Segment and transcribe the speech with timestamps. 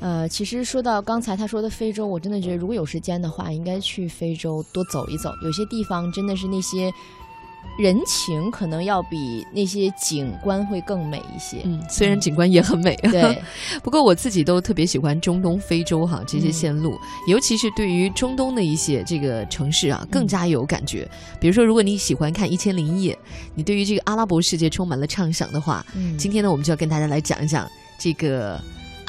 [0.00, 5.30] 呃，其实说到刚才他说的非洲，我真的觉得如果有时间的话，应该去非洲多走一走。
[5.42, 6.90] 有些地方真的是那些
[7.78, 11.58] 人情，可能要比那些景观会更美一些。
[11.64, 13.42] 嗯，虽然景观也很美，对，
[13.84, 21.06] 不过我自己都特别喜欢中东、非洲哈这些线路，尤其是对于中东的一些这个城市啊，更加有感觉。
[21.38, 23.14] 比如说，如果你喜欢看《一千零一夜》，
[23.54, 27.68] 你对于这个阿拉伯世界充满了畅想的话，嗯今天呢，我们就要跟大家来讲一讲
[27.98, 28.58] 这个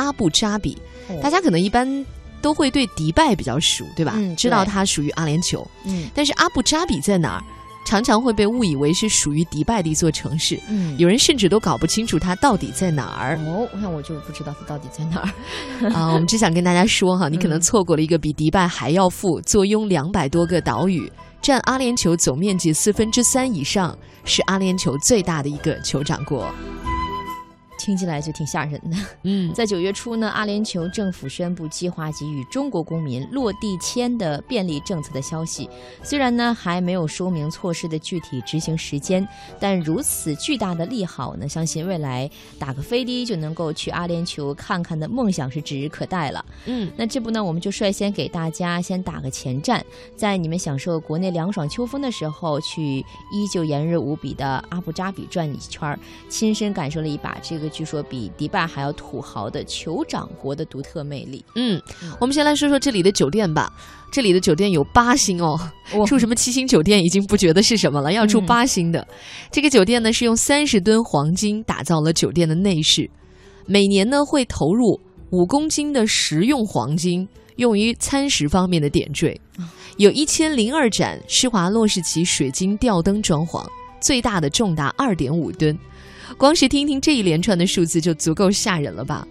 [0.00, 0.76] 阿布扎比。
[1.08, 2.06] 哦大家可能一般
[2.40, 4.14] 都会对迪拜比较熟，对吧？
[4.16, 7.42] 嗯知道它属于阿联酋，嗯但是阿布扎比在哪儿，
[7.84, 10.58] 常常会被误以为是属于迪拜的一座城市。
[10.68, 15.28] 嗯有人甚至都搞不清楚它到底在哪儿哦，那我就不知道它到底在哪儿。
[15.92, 16.12] 啊！
[16.14, 21.10] 我们只想跟大家说哈，你可能嗯错过了一个比迪拜还要富、坐拥两百多个岛屿、
[21.42, 26.46] 占阿联酋总面积四分之三以上，是阿联酋最大的一个酋长国。
[27.80, 28.96] 听起来就挺吓人的。
[29.22, 35.68] 嗯，在九月初呢，阿联酋政府宣布计划给予中国公民落地签的便利政策的消息。
[36.02, 39.26] 虽然呢还没有说明措施的具体执行时间，
[39.58, 46.44] 但如此巨大的利好呢，相信未来打个飞的就能够去阿联酋看看的梦想是指日可待了。
[46.66, 49.82] 嗯，那这不呢，我们就率先给大家先打个前站，
[50.14, 52.98] 在你们享受国内凉爽秋风的时候，去
[53.32, 61.44] 依旧炎热无比的阿布扎比转一圈，亲身感受了一把这个据说比迪拜还要土豪的酋长国的独特魅力。
[61.54, 61.80] 嗯，
[62.20, 63.72] 我们先来说说这里的酒店吧。
[64.12, 65.56] 这里的酒店有八星哦，
[66.04, 69.06] 住什么七星酒店已经不觉得是什么了，要住嗯八星的。
[69.52, 73.08] 这个酒店呢是用三十吨黄金打造了酒店的内饰，
[73.66, 79.40] 每年呢会投入五公斤的食用黄金，用于餐食方面的点缀。
[79.96, 83.64] 有一千零二盏施华洛世奇水晶吊灯装潢，
[84.00, 85.78] 最大的重达二点五吨。
[86.36, 89.26] 光是听听这一连串的数字就足够吓人了吧？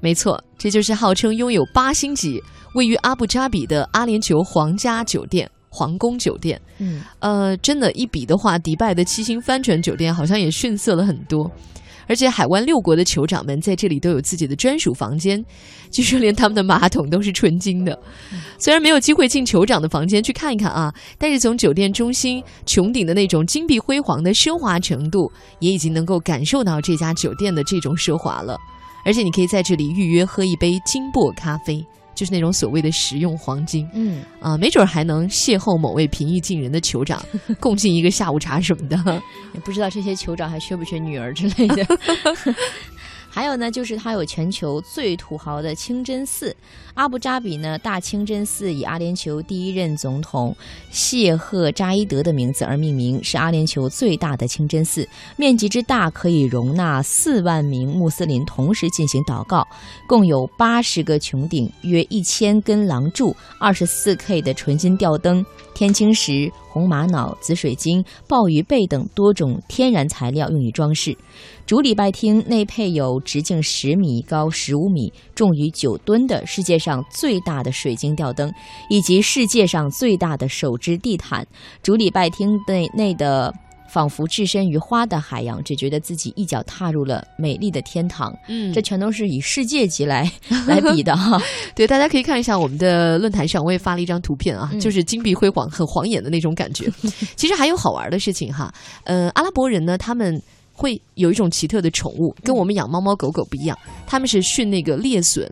[0.00, 2.42] 没错，这就是号称拥有八星级、
[2.74, 6.60] 位于阿布扎比的阿联酋皇家酒店——皇宫酒店。
[6.78, 11.50] 嗯，呃，真的，一比的话，迪拜的七星帆船酒店好像也逊色了很多。
[12.08, 15.44] 而且海湾六国的酋长们在这里都有自己的专属房间，
[15.92, 17.96] 据说连他们的马桶都是纯金的。
[18.58, 25.30] 虽然没有机会进酋长的房间去看一看啊，但是从酒店中心穹顶的那种金碧辉煌的奢华程度，
[25.60, 28.56] 也已经能够感受到这家酒店的这种奢华了。
[29.04, 31.84] 而且你可以在这里预约喝一杯金箔咖啡，
[32.18, 33.88] 就是那种所谓的食用黄金。
[33.94, 37.22] 嗯，啊，没准儿还能邂逅某位平易近人的酋长，
[37.60, 39.22] 共进一个下午茶什么的。
[39.54, 41.86] 也不知道这些酋长还缺不缺女儿之类的。
[43.38, 46.52] 还有呢，就是它有全球最土豪的清真寺，
[46.94, 50.52] 阿布扎比呢大清真寺以阿联酋第一任总统
[50.90, 59.64] 谢赫扎伊德的名字而命名，是阿联酋最大的清真寺，面积之大可以容纳四万名穆斯林同时进行祷告，
[60.08, 65.46] 共有八十个穹顶，约一千根廊柱，二十四 K 的纯金吊灯。
[65.78, 71.16] 天青石、红玛瑙、紫水晶、鲍鱼贝等多种天然材料用于装饰。
[71.66, 78.52] 主礼拜厅内配有直径十米、高十五米、重于九吨的世界上最大的水晶吊灯，
[78.90, 81.46] 以及世界上最大的手织地毯。
[81.80, 83.54] 主礼拜厅内内的。
[83.88, 88.32] 仿佛置身于花的海洋，只觉得自己一脚踏入了美丽的天堂。
[88.48, 90.30] 嗯这全都是以世界级来
[90.68, 91.40] 来比的哈。
[91.74, 96.90] 对，大家可以看一下我们的论坛上，我也发了一张图片啊，嗯就是金碧辉煌、很晃眼的那种感觉。
[97.34, 98.72] 其实还有好玩的事情哈，
[99.04, 100.40] 呃，阿拉伯人呢，他们
[100.72, 103.76] 会有一种奇特的宠物，跟我们养猫猫狗狗不一样，
[104.06, 105.48] 他们是训那个猎隼。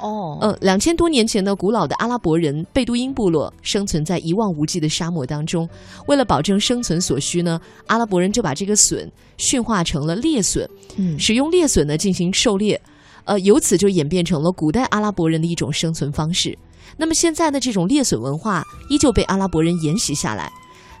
[0.00, 5.68] 哦呃，两千多年前的古老的阿拉伯人贝都因部落生存在一望无际的沙漠当中，
[6.06, 10.66] 为了保证生存所需呢，阿拉伯人就把这个隼驯化成了猎隼，
[10.96, 12.80] 嗯使用猎隼呢进行狩猎，
[13.24, 16.56] 呃，由此就演变成了古代阿拉伯人的一种生存方式。
[16.96, 20.50] 那么现在的这种猎隼文化依旧被阿拉伯人沿袭下来。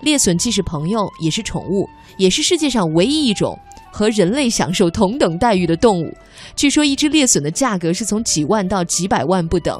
[0.02, 1.88] 猎隼既是朋友，也是宠物，
[2.18, 3.58] 也是世界上唯一一种
[3.90, 6.12] 和人类享受同等待遇的动物。
[6.54, 9.78] 据说一只猎隼的价格是从几万到几百万不等，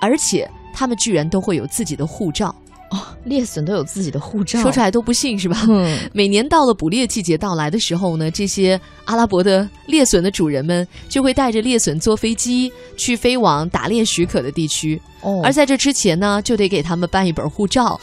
[0.00, 2.54] 而且它们居然都会有自己的护照，
[2.90, 5.66] 哦猎隼都有自己的护照，说出来都不信是吧？
[5.68, 18.00] 嗯 每年到了捕猎季节到来的时候呢，这些阿拉伯的猎隼的主人们就会带着猎隼坐飞机去飞往打猎许可的地区，哦而在这之前呢，就得给他们办一本护照。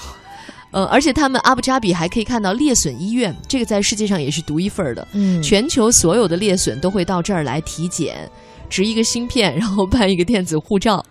[0.76, 5.08] 呃，而且他们阿布扎比还可以看到猎隼医院，这个在世界上也是独一份儿的。
[5.14, 8.30] 嗯全球所有的猎隼都会到这儿来体检，
[8.70, 11.02] 植一个芯片，然后办一个电子护照。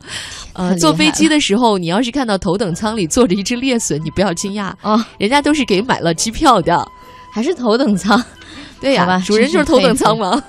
[0.53, 6.87] 呃，坐飞机的时候，你要是看到头等舱里坐着一只猎隼，你不要惊讶，啊，人家都是给买了机票的。
[7.33, 8.23] 还是头等舱，
[8.83, 10.41] 对呀、主人就是头等舱嘛。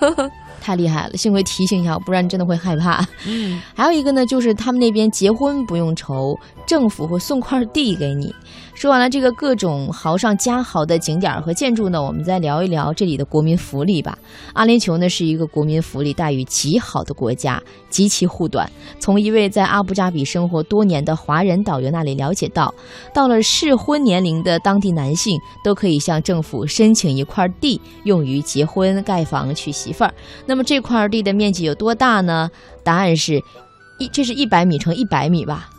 [0.62, 3.07] 太厉害了，幸亏提醒一下，不然真的会害怕。
[3.25, 8.33] 嗯，还有一个呢，就是他们那边结婚不用愁，政府会送块地给你。
[8.75, 14.18] 说完了这个各种豪上加豪的景点和建筑呢，我们再聊一聊这里的国民福利吧。
[14.54, 18.69] 阿联酋呢是一个国民福利待遇极好的国家，极其护短。
[19.00, 22.72] 从一位在阿布扎比生活多年的华人导游那里了解到，
[23.13, 30.13] 到了适婚年龄的当地男性都可以向政府申请一块地，用于结婚、盖房、娶媳妇儿。
[30.45, 32.50] 那么这块地的面积有多大呢？
[32.83, 33.42] 答案是
[34.00, 35.69] 一，这是一百米乘一百米吧？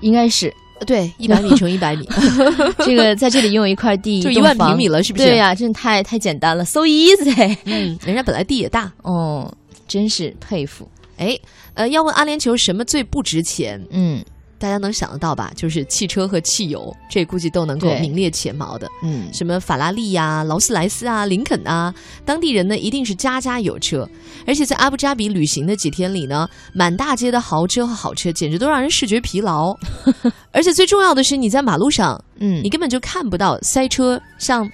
[0.00, 0.54] 应该是。
[0.84, 2.08] 对，一百米乘一百米，
[2.84, 5.24] 这个在这里拥有一块地，就一万平米了，是不是？
[5.24, 7.56] 对呀，真的太太简单了，so easy。
[7.64, 9.52] 嗯，人家本来地也大，哦，
[9.88, 10.88] 真是佩服。
[11.16, 11.38] 哎，
[11.74, 13.80] 呃，要问阿联酋什么最不值钱？
[13.90, 14.24] 嗯。
[14.58, 15.52] 大家能想得到吧？
[15.56, 18.88] 就是汽车和汽油，这估计都能够名列前茅的。
[19.02, 21.92] 嗯，什么法拉利呀、劳斯莱斯啊、林肯啊，
[22.24, 24.08] 当地人呢一定是家家有车。
[24.46, 29.76] 而且在阿布扎比旅行的几天里呢，满大街的豪车和好车，简直都让人视觉疲劳。
[30.52, 34.70] 而且最重要的是，你在马路上，嗯，你根本就看不到塞车，像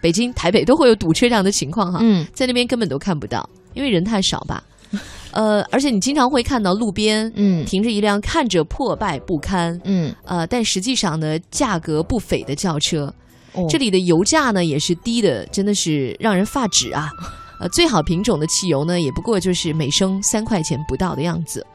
[0.00, 1.98] 北京、台北都会有堵车这样的情况哈。
[2.02, 4.62] 嗯，在那边根本都看不到，因为人太少吧。
[5.32, 13.12] 呃，而且你经常会看到路边，嗯，停着一辆看着破败不堪，嗯，呃，但实际上呢，价格不菲的轿车。
[13.52, 17.10] 哦，这里的油价呢也是低的，真的是让人发指啊！
[17.60, 21.66] 呃，最好品种的汽油呢，也不过就是每升三块钱不到的样子。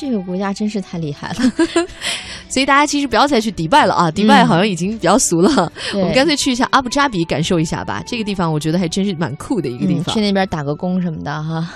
[0.00, 1.52] 这个国家真是太厉害了，
[2.48, 4.10] 所以大家其实不要再去迪拜了啊！
[4.10, 8.02] 迪拜好像已经比较俗了，我们干脆去一下阿布扎比感受一下吧。
[8.06, 11.68] 这个地方我觉得还真是蛮酷的一个地方，去那边打个工什么的哈，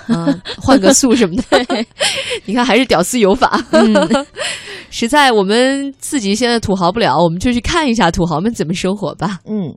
[0.57, 1.85] 换个宿什么的。
[2.45, 3.61] 你看还是屌丝有法，
[4.89, 9.39] 实在我们自己现在土豪不了，我们就去看一下土豪们怎么生活吧。
[9.45, 9.75] 嗯。